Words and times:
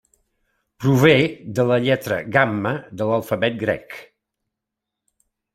Prové 0.85 1.13
de 1.59 1.65
la 1.73 1.77
lletra 1.83 2.17
gamma 2.37 2.73
de 3.03 3.11
l'alfabet 3.13 3.63
grec. 3.65 3.97